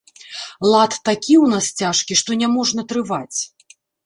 [0.71, 3.39] Лад такі ў нас цяжкі, што няможна трываць.